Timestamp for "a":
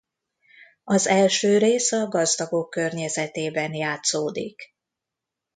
1.91-2.07